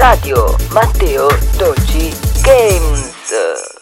[0.00, 1.28] Radio Matteo
[1.58, 2.10] Dolci
[2.42, 3.79] Games.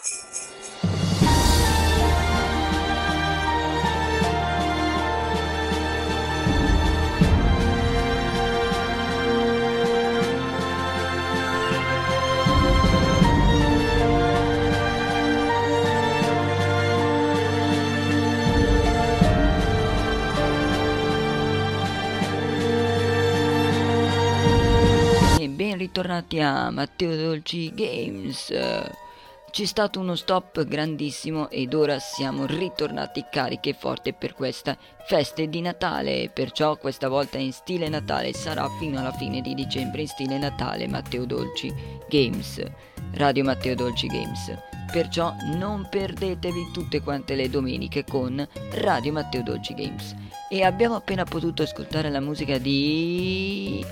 [26.18, 28.52] Bentornati a Matteo Dolci Games.
[29.50, 34.76] C'è stato uno stop grandissimo ed ora siamo ritornati carichi e forti per questa
[35.06, 36.28] feste di Natale.
[36.32, 40.88] Perciò questa volta in stile Natale sarà fino alla fine di dicembre in stile Natale
[40.88, 41.72] Matteo Dolci
[42.08, 42.62] Games.
[43.14, 44.52] Radio Matteo Dolci Games.
[44.90, 50.14] Perciò non perdetevi tutte quante le domeniche con Radio Matteo Dolci Games.
[50.50, 53.84] E abbiamo appena potuto ascoltare la musica di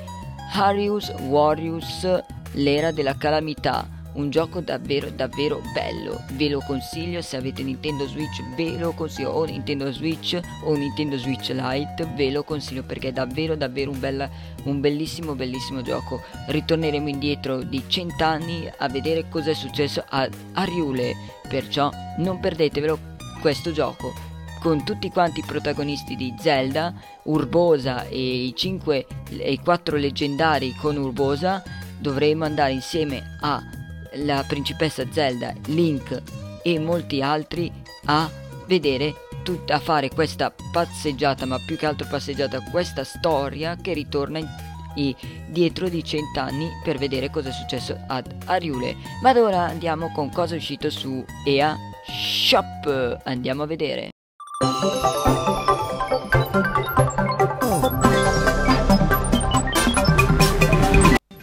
[0.53, 3.89] Harius Warriors l'era della calamità.
[4.15, 6.23] Un gioco davvero davvero bello.
[6.33, 9.33] Ve lo consiglio se avete Nintendo Switch ve lo consiglio.
[9.33, 14.01] O Nintendo Switch o Nintendo Switch Lite ve lo consiglio perché è davvero davvero un,
[14.01, 14.31] bella,
[14.65, 16.23] un bellissimo bellissimo gioco.
[16.47, 21.13] Ritorneremo indietro di cent'anni a vedere cosa è successo a Ariule
[21.47, 22.99] perciò non perdetevelo
[23.43, 24.26] questo gioco
[24.67, 29.07] con tutti quanti i protagonisti di Zelda, Urbosa e i, 5,
[29.39, 31.63] e i 4 leggendari con Urbosa,
[32.01, 36.21] dovremo andare insieme alla principessa Zelda, Link
[36.65, 37.73] e molti altri
[38.07, 38.29] a
[38.67, 44.41] vedere tut- a fare questa passeggiata, ma più che altro passeggiata, questa storia che ritorna
[44.95, 45.15] in,
[45.47, 48.97] dietro di cent'anni per vedere cosa è successo ad Ariule.
[49.23, 53.21] Ma ora andiamo con cosa è uscito su EA Shop.
[53.23, 54.11] Andiamo a vedere.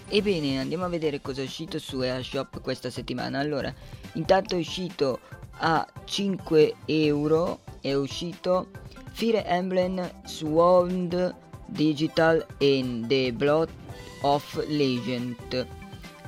[0.08, 3.38] Ebbene, andiamo a vedere cosa è uscito su EA Shop questa settimana.
[3.38, 3.72] Allora,
[4.14, 5.19] intanto è uscito
[5.58, 8.69] a 5 euro, è uscito
[9.12, 11.35] Fire Emblem Sword
[11.68, 13.69] Digital and The Blood
[14.22, 15.68] of Legend.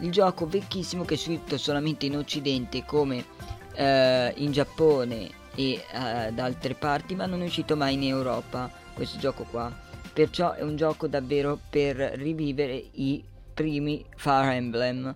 [0.02, 3.26] Il gioco vecchissimo che è uscito solamente in occidente come
[3.74, 8.70] eh, in Giappone e uh, da altre parti ma non è uscito mai in Europa
[8.94, 9.72] questo gioco qua.
[10.14, 13.24] Perciò è un gioco davvero per rivivere i
[13.54, 15.14] primi Fire Emblem.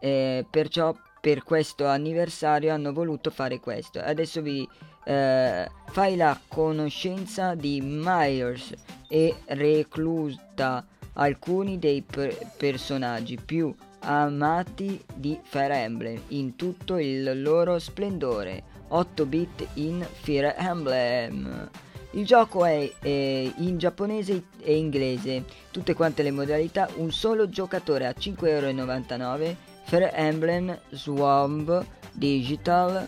[0.00, 4.00] Eh, perciò per questo anniversario hanno voluto fare questo.
[4.00, 4.68] Adesso vi
[5.04, 8.72] eh, fai la conoscenza di Myers
[9.08, 10.84] e recluta
[11.14, 19.26] alcuni dei per- personaggi più amati di Fire Emblem in tutto il loro splendore 8
[19.26, 21.70] bit in Fire Emblem.
[22.12, 23.08] Il gioco è, è,
[23.56, 30.78] in giapponese e inglese, tutte quante le modalità, un solo giocatore a 5,99€, Fire Emblem
[30.90, 33.06] Swamp Digital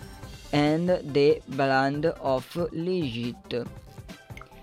[0.50, 3.62] and The Bland of Legit.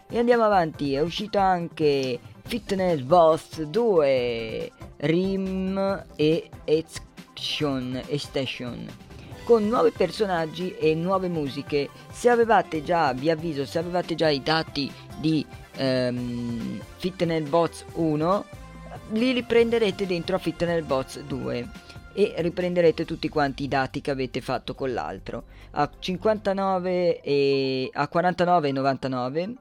[0.09, 8.01] E andiamo avanti, è uscito anche Fitness Boss 2, Rim e Action
[9.43, 11.89] con nuovi personaggi e nuove musiche.
[12.11, 18.45] Se avevate già, vi avviso, se avevate già i dati di ehm, Fitness Bots 1,
[19.11, 21.69] li riprenderete dentro a Fitness Bots 2
[22.13, 28.09] e riprenderete tutti quanti i dati che avete fatto con l'altro a 59 e a
[28.11, 29.53] 49,99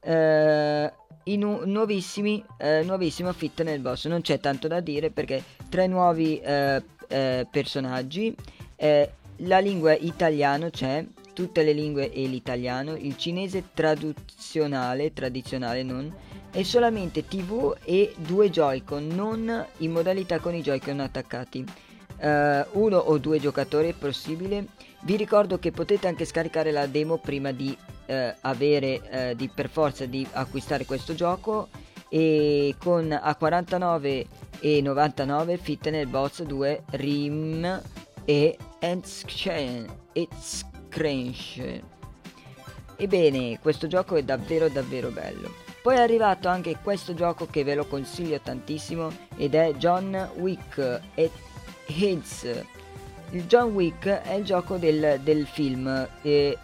[0.00, 0.92] eh,
[1.24, 6.38] i nu- nuovissimi eh, nuovissimo Fitness Boss non c'è tanto da dire perché tre nuovi
[6.40, 8.34] eh, eh personaggi
[8.76, 16.14] eh, la lingua italiano c'è, tutte le lingue e l'italiano, il cinese tradizionale, tradizionale non,
[16.50, 21.64] è solamente TV e due Joy-Con, non in modalità con i Joy-Con attaccati.
[22.16, 24.66] Uh, uno o due giocatori è possibile.
[25.00, 29.68] Vi ricordo che potete anche scaricare la demo prima di uh, avere uh, di per
[29.68, 31.68] forza di acquistare questo gioco
[32.08, 37.82] e con a 49,99 Fitness Bots 2 RIM
[38.24, 38.56] e
[40.12, 41.80] It's Crash.
[42.96, 45.54] Ebbene, questo gioco è davvero davvero bello.
[45.80, 51.00] Poi è arrivato anche questo gioco che ve lo consiglio tantissimo ed è John Wick
[51.14, 51.30] e
[51.86, 52.64] Hits.
[53.30, 56.58] Il John Wick è il gioco del, del film e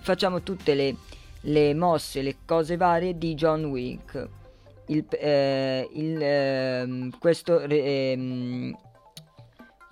[0.00, 0.96] facciamo tutte le,
[1.42, 4.28] le, mosse, le cose varie di John Wick.
[4.86, 8.74] Il, eh, il, eh, questo, eh,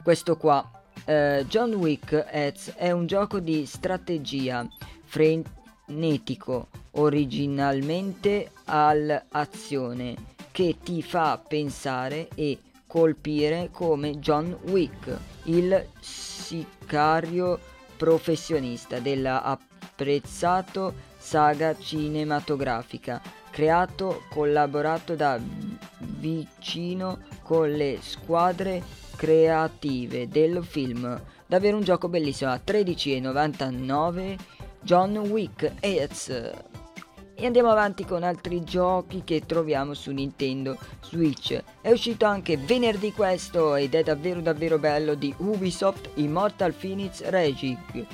[0.03, 0.74] questo qua
[1.07, 4.67] Uh, John Wick Heads è un gioco di strategia
[5.05, 10.15] frenetico, originalmente all'azione,
[10.51, 17.59] che ti fa pensare e colpire come John Wick, il sicario
[17.99, 23.21] professionista della apprezzato saga cinematografica,
[23.51, 25.39] creato collaborato da
[25.99, 31.19] vicino con le squadre creative del film.
[31.47, 34.37] Davvero un gioco bellissimo a 13,99
[34.83, 36.29] John Wick It's.
[37.37, 41.59] E andiamo avanti con altri giochi che troviamo su Nintendo Switch.
[41.81, 48.05] È uscito anche venerdì questo ed è davvero davvero bello di Ubisoft Immortal Phoenix Regic.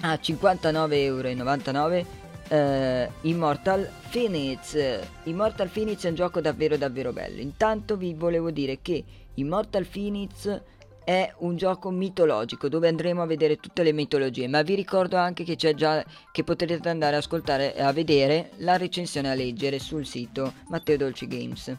[0.00, 2.04] A 59,99€
[2.48, 4.76] eh, Immortal Phoenix.
[5.24, 7.40] Immortal Phoenix è un gioco davvero davvero bello.
[7.40, 9.04] Intanto vi volevo dire che
[9.34, 10.62] Immortal Phoenix
[11.06, 15.44] è un gioco mitologico dove andremo a vedere tutte le mitologie, ma vi ricordo anche
[15.44, 20.04] che c'è già che potrete andare a ascoltare a vedere la recensione a leggere sul
[20.04, 21.76] sito Matteo Dolci Games.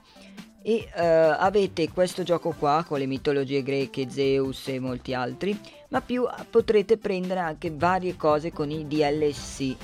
[0.61, 5.57] E uh, avete questo gioco qua con le mitologie greche, Zeus e molti altri,
[5.89, 9.75] ma più potrete prendere anche varie cose con i DLC.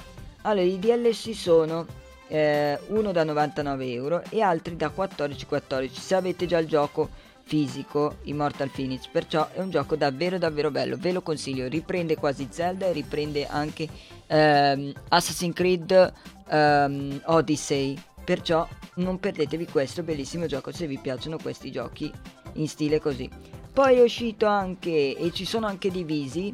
[0.45, 1.85] Allora, i DLC sono
[2.27, 7.09] eh, uno da 99 euro e altri da 14,14 se avete già il gioco
[7.43, 12.47] fisico Immortal Phoenix, perciò è un gioco davvero davvero bello, ve lo consiglio, riprende quasi
[12.49, 13.87] Zelda e riprende anche
[14.27, 16.13] ehm, Assassin's Creed
[16.49, 22.11] ehm, Odyssey, perciò non perdetevi questo bellissimo gioco se vi piacciono questi giochi
[22.53, 23.29] in stile così.
[23.71, 26.53] Poi è uscito anche, e ci sono anche divisi,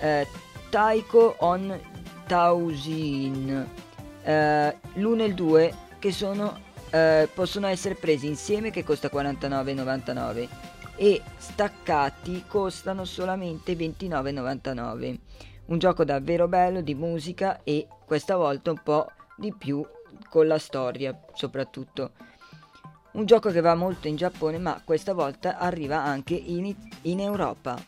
[0.00, 0.26] eh,
[0.70, 1.97] Taiko on
[2.28, 3.66] Tausin,
[4.22, 10.48] eh, l'1 e il 2, che sono eh, possono essere presi insieme che costa 49,99
[10.96, 15.18] e staccati costano solamente 29,99
[15.68, 19.84] un gioco davvero bello di musica e questa volta un po' di più
[20.28, 22.12] con la storia soprattutto.
[23.12, 27.78] Un gioco che va molto in Giappone ma questa volta arriva anche in, in Europa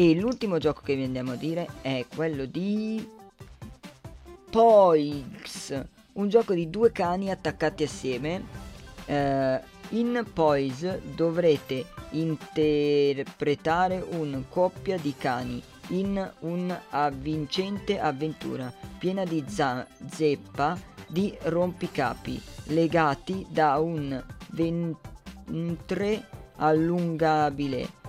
[0.00, 3.06] e l'ultimo gioco che vi andiamo a dire è quello di
[4.50, 8.42] Poix un gioco di due cani attaccati assieme.
[9.04, 9.60] Eh,
[9.90, 20.80] in Poise dovrete interpretare una coppia di cani in un'avvincente avventura piena di za- zeppa
[21.08, 26.26] di rompicapi legati da un ventre
[26.56, 27.99] allungabile.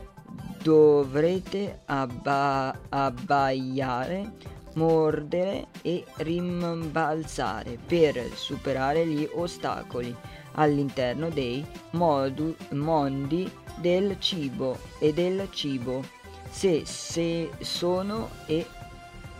[0.62, 4.34] Dovrete abba- abbaiare
[4.75, 10.16] mordere e rimbalzare per superare gli ostacoli
[10.54, 16.04] all'interno dei modu- mondi del cibo e del cibo.
[16.50, 18.66] Se, se sono e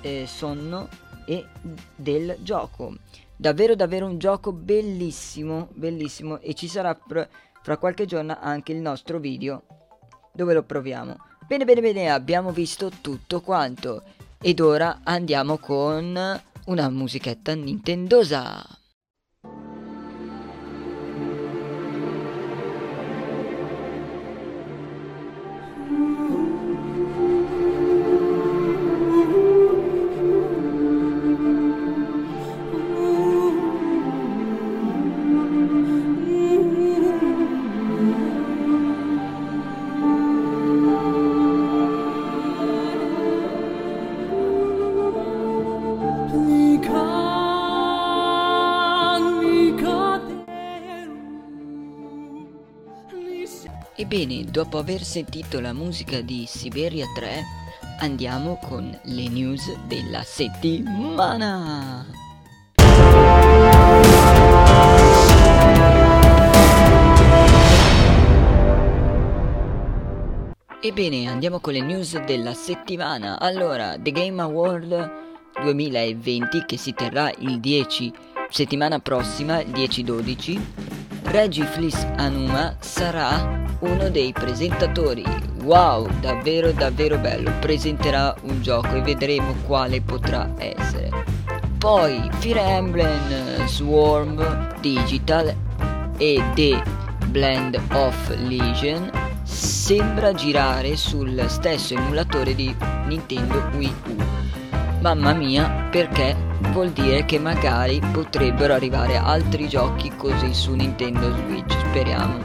[0.02, 0.90] eh, sonno
[1.26, 1.46] e
[1.96, 2.96] del gioco.
[3.36, 6.40] Davvero davvero un gioco bellissimo bellissimo.
[6.40, 7.28] E ci sarà pr-
[7.62, 9.64] fra qualche giorno anche il nostro video
[10.32, 11.18] dove lo proviamo
[11.48, 14.04] bene bene bene abbiamo visto tutto quanto
[14.42, 18.81] ed ora andiamo con una musichetta nintendosa.
[54.02, 57.44] Ebbene, dopo aver sentito la musica di Siberia 3,
[58.00, 62.04] andiamo con le news della settimana.
[70.82, 73.40] Ebbene, andiamo con le news della settimana.
[73.40, 75.12] Allora, The Game Award
[75.62, 78.12] 2020 che si terrà il 10
[78.50, 80.60] settimana prossima, il 10-12,
[81.24, 85.24] Reggie Fliss Anuma sarà uno dei presentatori.
[85.64, 87.52] Wow, davvero davvero bello.
[87.60, 91.10] Presenterà un gioco e vedremo quale potrà essere.
[91.78, 95.56] Poi Fire Emblem Swarm Digital
[96.18, 96.84] e The
[97.28, 99.10] Blend of Legion
[99.44, 102.76] sembra girare sul stesso emulatore di
[103.08, 104.41] Nintendo Wii U.
[105.02, 106.36] Mamma mia, perché
[106.72, 112.38] vuol dire che magari potrebbero arrivare altri giochi così su Nintendo Switch, speriamo.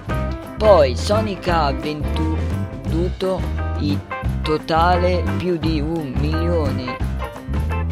[0.57, 3.41] Poi Sonic ha venduto
[3.81, 4.01] in
[4.41, 6.97] totale più di un milione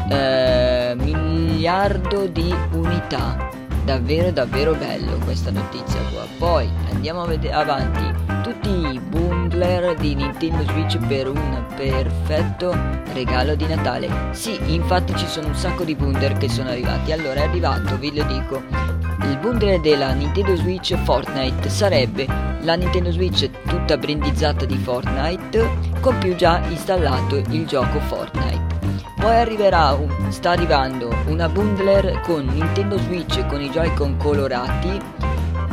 [0.09, 6.25] eh, miliardo di unità davvero davvero bello questa notizia qua.
[6.37, 12.75] Poi andiamo a vedere avanti tutti i bundler di Nintendo Switch per un perfetto
[13.13, 14.09] regalo di Natale.
[14.31, 17.11] Sì, infatti ci sono un sacco di bundler che sono arrivati.
[17.11, 18.63] Allora è arrivato, vi lo dico,
[19.21, 22.25] il bundle della Nintendo Switch Fortnite sarebbe
[22.61, 28.74] la Nintendo Switch tutta brandizzata di Fortnite con più già installato il gioco Fortnite.
[29.25, 35.01] Poi arriverà sta arrivando una bundler con Nintendo Switch con i Joy-Con colorati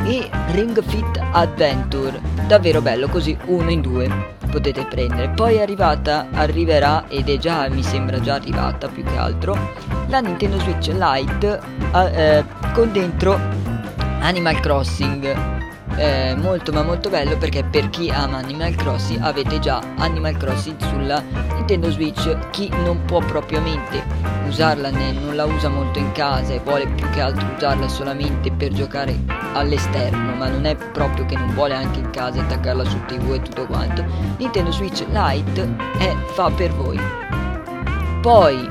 [0.05, 4.09] e Ring Fit Adventure, davvero bello così uno in due
[4.49, 5.29] potete prendere.
[5.29, 9.55] Poi è arrivata, arriverà ed è già, mi sembra già arrivata più che altro,
[10.07, 11.59] la Nintendo Switch Lite
[11.93, 12.43] eh,
[12.73, 13.39] con dentro
[14.19, 15.52] Animal Crossing.
[15.95, 20.81] Eh, molto ma molto bello perché per chi ama Animal Crossing avete già Animal Crossing
[20.81, 21.23] sulla
[21.53, 22.49] Nintendo Switch.
[22.49, 24.03] Chi non può propriamente
[24.47, 28.51] usarla né, non la usa molto in casa e vuole più che altro usarla solamente
[28.51, 29.17] per giocare
[29.53, 33.41] all'esterno ma non è proprio che non vuole anche in casa attaccarla su tv e
[33.41, 34.03] tutto quanto
[34.37, 36.99] Nintendo Switch Lite è, fa per voi.
[38.21, 38.67] Poi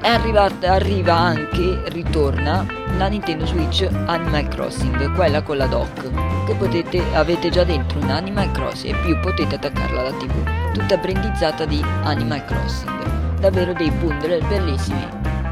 [0.00, 6.10] è arrivata, arriva anche, ritorna la Nintendo Switch Animal Crossing, quella con la dock,
[6.46, 10.96] che potete, avete già dentro un Animal Crossing e più potete attaccarla alla tv, tutta
[10.96, 15.06] brandizzata di Animal Crossing, davvero dei bundle bellissimi.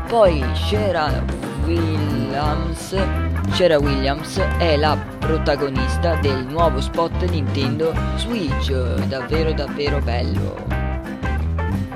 [0.08, 1.22] Poi Shera
[1.64, 2.96] Williams,
[3.50, 8.72] Shera Williams è la protagonista del nuovo spot Nintendo Switch,
[9.06, 10.78] davvero davvero bello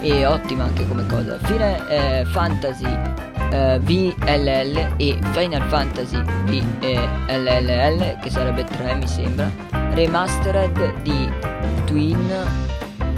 [0.03, 1.39] e ottima anche come cosa.
[1.39, 3.22] Fine eh, Fantasy
[3.53, 9.51] eh, VLL e Final Fantasy VLLL, che sarebbe 3 mi sembra,
[9.93, 11.31] remastered di
[11.85, 12.33] Twin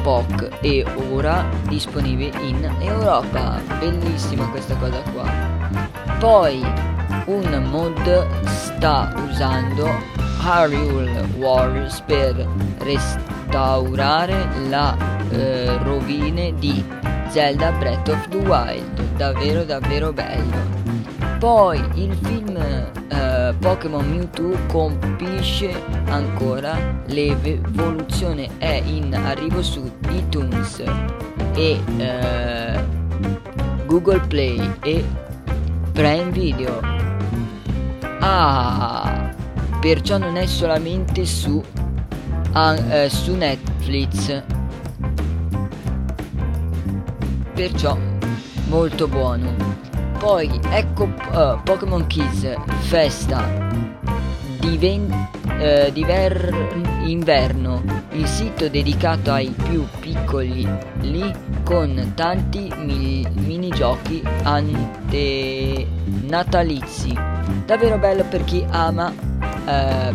[0.03, 3.61] POC e ora disponibili in Europa.
[3.79, 5.31] Bellissima questa cosa qua.
[6.19, 6.63] Poi
[7.27, 9.89] un mod sta usando
[10.43, 12.47] Hyrule Warriors per
[12.81, 14.95] restaurare la
[15.31, 16.85] eh, rovine di
[17.35, 20.57] Zelda Breath of the Wild, davvero davvero bello.
[21.41, 25.75] Poi il film eh, Pokémon Mewtwo compisce
[26.05, 30.85] ancora l'evoluzione, è in arrivo su iTunes
[31.57, 32.85] e eh,
[33.87, 35.05] Google Play e
[35.91, 36.81] Prime Video.
[38.21, 39.35] Ah,
[39.81, 41.61] perciò non è solamente su,
[42.53, 44.63] uh, su Netflix
[47.55, 47.97] perciò
[48.69, 49.55] molto buono.
[50.19, 52.47] Poi ecco uh, Pokémon Kids
[52.81, 53.47] Festa
[54.59, 57.83] Diven- uh, diver- Inverno,
[58.13, 60.67] il sito dedicato ai più piccoli
[61.01, 61.31] lì
[61.65, 65.87] con tanti mi- minigiochi ante-
[66.23, 67.13] natalizi.
[67.67, 69.13] Davvero bello per chi ama
[69.67, 70.15] uh,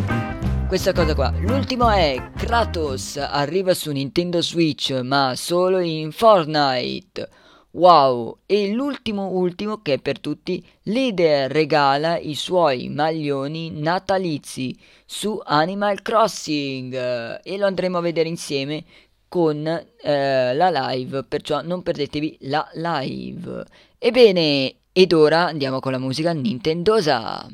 [0.70, 1.34] questa cosa qua.
[1.40, 7.28] L'ultimo è Kratos arriva su Nintendo Switch, ma solo in Fortnite.
[7.72, 8.42] Wow!
[8.46, 16.04] E l'ultimo ultimo che è per tutti, Leader regala i suoi maglioni natalizi su Animal
[16.04, 18.84] Crossing e lo andremo a vedere insieme
[19.28, 23.66] con eh, la live, perciò non perdetevi la live.
[23.98, 27.50] Ebbene, ed ora andiamo con la musica Nintendosa.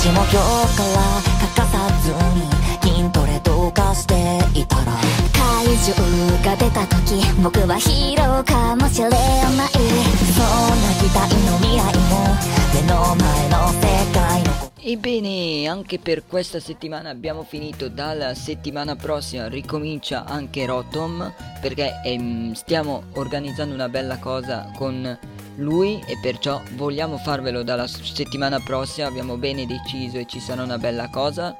[0.00, 0.98] しも今日から
[1.40, 2.46] 欠かさずに
[2.82, 4.14] 筋トレとかして
[4.58, 4.92] いたら
[5.32, 5.98] 怪獣
[6.44, 12.36] が出た時僕はヒーローかもしれないそんな期待の未来も
[12.74, 14.56] 目の前の世界の
[14.88, 22.52] Ebbene, anche per questa settimana abbiamo finito, dalla settimana prossima ricomincia anche Rotom perché ehm,
[22.52, 25.18] stiamo organizzando una bella cosa con
[25.55, 30.77] lui e perciò vogliamo farvelo dalla settimana prossima, abbiamo bene deciso e ci sarà una
[30.77, 31.55] bella cosa.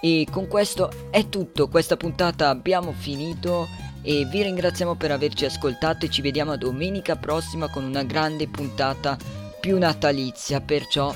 [0.00, 3.66] E con questo è tutto, questa puntata abbiamo finito
[4.02, 9.16] e vi ringraziamo per averci ascoltato e ci vediamo domenica prossima con una grande puntata
[9.60, 11.14] più natalizia, perciò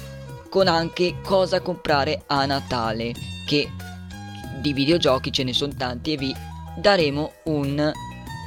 [0.49, 3.15] con anche cosa comprare a Natale,
[3.47, 3.71] che
[4.61, 6.35] di videogiochi ce ne sono tanti e vi
[6.77, 7.93] daremo un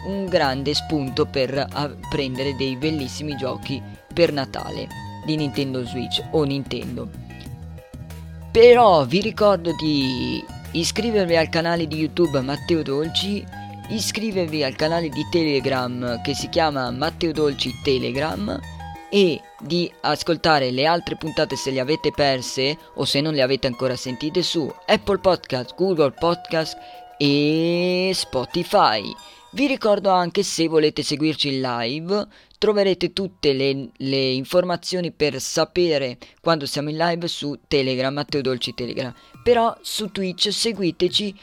[0.06, 1.68] un grande spunto per
[2.10, 3.82] prendere dei bellissimi giochi
[4.14, 4.88] per Natale
[5.26, 7.10] di Nintendo Switch o Nintendo.
[8.52, 13.44] Però vi ricordo di iscrivervi al canale di YouTube Matteo Dolci,
[13.90, 18.60] iscrivervi al canale di Telegram che si chiama Matteo Dolci Telegram
[19.10, 23.68] e di ascoltare le altre puntate se le avete perse o se non le avete
[23.68, 26.78] ancora sentite su Apple Podcast, Google Podcast
[27.18, 29.02] e Spotify.
[29.56, 36.18] Vi ricordo anche se volete seguirci in live, troverete tutte le, le, informazioni per sapere
[36.42, 39.14] quando siamo in live su Telegram, Matteo Dolci Telegram.
[39.42, 41.34] Però su Twitch seguiteci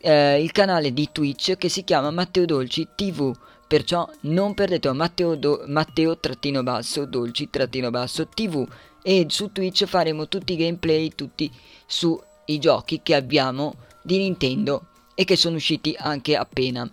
[0.00, 3.34] eh, il canale di Twitch che si chiama Matteo Dolci TV.
[3.66, 8.68] Perciò non perdete Matteo, trattino basso, Dolci trattino basso TV
[9.02, 11.50] e su Twitch faremo tutti i gameplay, tutti
[11.86, 16.86] sui giochi che abbiamo di Nintendo e che sono usciti anche appena.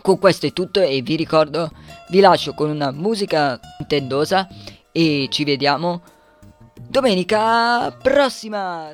[0.00, 1.70] Con questo è tutto e vi ricordo,
[2.08, 4.48] vi lascio con una musica nintendosa
[4.90, 6.02] e ci vediamo
[6.88, 8.92] domenica prossima!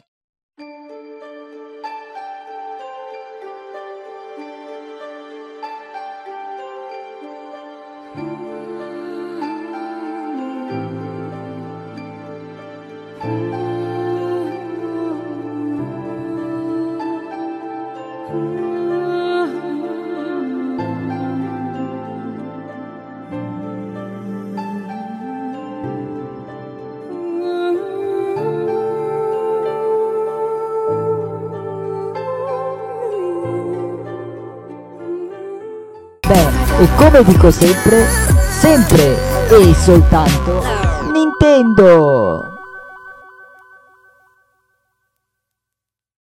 [36.81, 38.07] E come dico sempre,
[38.61, 39.17] sempre
[39.49, 40.63] e soltanto
[41.13, 42.58] Nintendo!